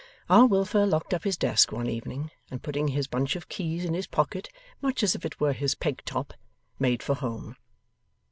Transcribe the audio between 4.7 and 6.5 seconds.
much as if it were his peg top,